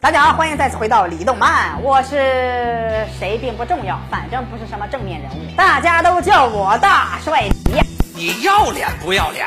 [0.00, 7.48] 大家好，欢迎再次回到李动漫，我是谁并不重要，反正不是什么正面人物，大家都叫我大帅。
[8.14, 9.44] 你要脸不要脸？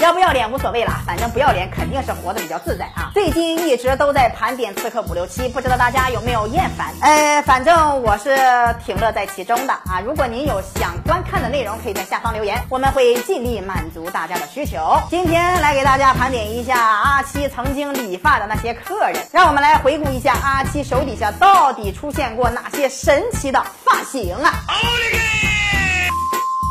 [0.00, 3.10] 要不要脸无所谓啦，反正不要脸肯定是活得比较自在啊。
[3.12, 6.94] 最近一直都在盘点《刺客五六七》，不知道大家有没有厌烦？
[7.00, 8.36] 呃，反正我是
[8.84, 10.00] 挺乐在其中的啊。
[10.04, 14.78] 如果您有想观看的内容，可以在下方留言，我们会尽力满足大家的需求。
[15.10, 24.52] 今天来给大家盘点一下阿七曾经理发的那些客人，让我们来回顾一下阿七手底下到底出现过哪些神奇的发型啊！
[24.68, 24.74] 奥
[25.10, 25.27] 利给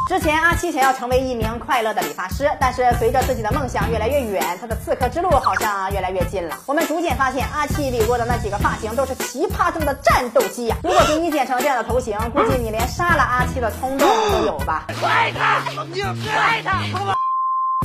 [0.07, 6.57] 之前阿七想要成为一名快乐的理发师，但是随着自己的梦想越来越远，他的刺客之路好像越来越近了。
[6.65, 10.77] 我们逐渐发现，阿七理过的那几个发型都是奇葩中的战斗机呀！
[10.81, 14.85] 如果给你剪成这样的头型，估计你连杀了阿七的冲动都有吧？
[14.97, 15.61] 踹他！
[16.23, 16.79] 踹他！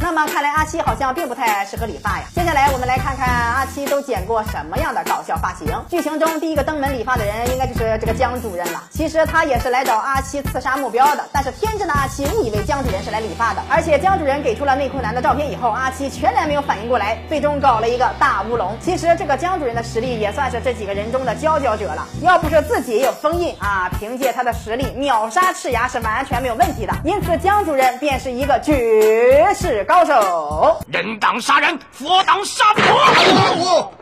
[0.02, 2.24] 那么看来阿七好像并不太适合理发呀。
[2.34, 5.68] 接下来我们来看看阿七都剪过什么样的搞笑发型。
[5.88, 8.82] 剧情中第一个登门理发的人应该就是这个江主任了。
[8.90, 18.76] 其实他也是来找阿七刺杀目标的，但是天真的阿七误以为江主任是来理发的，而且江主任给出了内裤男的照片以后，阿七全然没有反应过来，最终搞了一个大乌龙。
[18.80, 26.92] 其实这个江主任的实力也算是这几个人中的佼佼者了，要不是自己有封印啊，凭借他的实力秒杀赤牙是完全没有问题的。
[27.04, 30.06] 因此江主任便是一个绝世高高。
[30.06, 33.92] 手，人挡杀人，佛挡杀佛。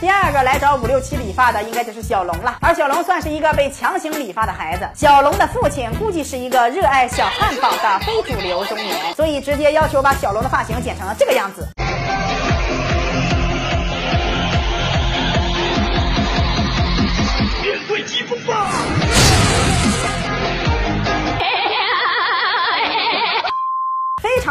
[0.00, 2.56] 第二个来找五六七理发的，应该就是小龙了。
[2.60, 4.88] 而小龙算是一个被强行理发的孩子。
[4.94, 11.66] 小龙的父亲估计是一个热爱小汉堡的非主流中年，所以直接要求把小龙的发型剪成了这个样子。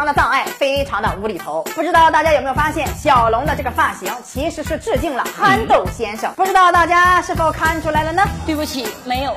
[0.00, 1.62] 常的障碍，非常的无厘头。
[1.74, 6.32] 不知道大家有没有发现，小龙的这个发型其实是致敬了憨豆先生。
[6.36, 8.22] 不知道大家是否看出来了呢？
[8.46, 9.36] 对不起，没有。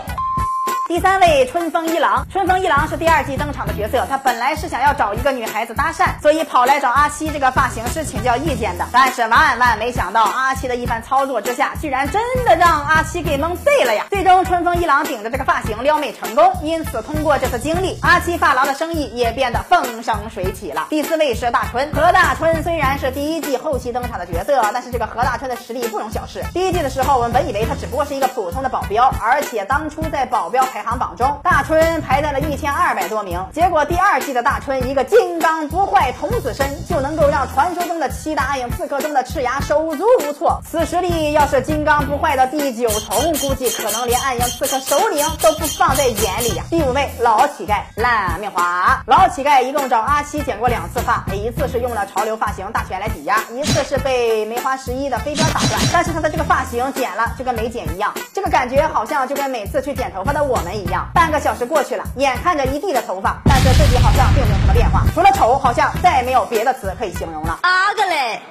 [0.94, 4.06] 第三位春风一郎，春风一郎是第二季登场的角色。
[4.08, 8.86] 他本来是想要找一个女孩子搭讪，所以跑来找阿七这个发型师请教意见的。
[8.92, 14.06] 但是万万没想到，阿七的一番操作之下，居然真的让阿七给蒙废了呀！
[14.12, 16.54] 最终，春风一郎顶着这个发型撩妹成功。
[16.62, 20.86] 因此，通过这次经历，阿七发廊的生意也变得风生水起了。
[20.92, 26.44] 第四位是大春，何大春虽然是第一季后期登场的角色，但是这个何大春的实力不容小视。
[26.54, 30.83] 第一季的时候，我们本以为他只不过是一个普通的保镖，而且当初在保镖排。
[30.84, 33.42] 排行榜中，大春排在了一千二百多名。
[33.54, 40.62] 结果第二季的大春，一个金刚不坏童子身，就能够让传说中的七大暗影刺客中的赤牙手足无措。
[40.70, 46.64] 此实力要是金刚不坏的第九重，估计可能连暗影刺客首领都不放在眼里呀。
[46.70, 55.82] 第五位老乞丐烂命华，老乞丐一共找阿七剪过两次发，一次是用了潮流发型大全来抵押，一次是被梅花十一的飞镖打断。
[55.94, 60.74] 但是他的这个发型剪了就跟没剪一样，这个感觉好像就跟每次去剪头发的我们。
[60.74, 67.60] 一样，半个小时过去了，眼看着一地的头发，但是自己好像并没有什么变化，除了丑，好像再也没有别的词可以形容了。
[67.62, 68.42] 阿个嘞，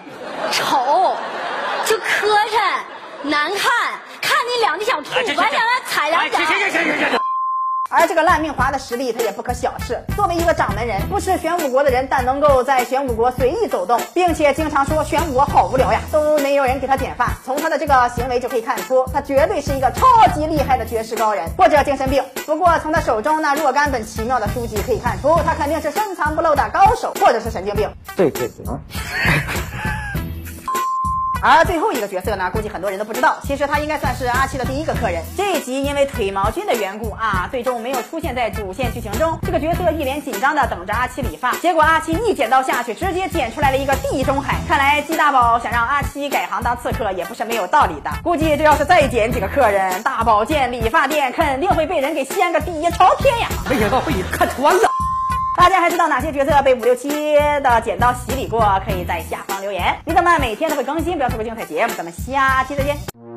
[0.52, 1.16] 丑，
[1.84, 3.72] 就磕碜，难看，
[4.20, 6.38] 看你两就想吐，完想让踩两脚。
[6.38, 7.21] 行行行行行。
[7.94, 10.02] 而这个烂命华的实力，他也不可小视。
[10.16, 17.36] 作为一个掌门人，不是玄武国的人，但能够在玄武国随意走动，并且经常说玄武国好无聊呀，都没有人给他剪发。
[17.44, 22.24] 从他的这个行为就可以看出，他绝对是一个超级厉害的绝世高人或者精神病。
[22.46, 27.90] 不过从他手中那若干本奇妙的书籍可以看出，他肯定是深藏不露的高手或者是神经病。
[28.16, 28.64] 对对对。
[31.44, 35.20] 而最后一个角色呢，估计很多人都不知道，其实他应该算是阿七的第一个客人。
[35.36, 39.36] 这一集因为腿毛君的缘故啊，最终没有出现在主线剧情中。
[39.42, 44.60] 这个角色一脸紧张的等着阿七理发，结果阿七一剪刀下去，直接剪出来了一个地中海。
[44.68, 48.10] 看来鸡大宝想让阿七改行当刺客也不是没有道理的。
[48.22, 53.48] 估计这要是再剪几个客人，大保健理发店肯定会被人给掀个底朝天呀！
[53.68, 54.91] 没想到被你看穿了。
[55.56, 57.08] 大家还知道哪些角色被五六七
[57.60, 58.80] 的剪刀洗礼过？
[58.84, 59.94] 可以在下方留言。
[60.06, 61.92] 李德曼每天都会更新，不要错过精彩节目。
[61.94, 63.31] 咱们下期再见。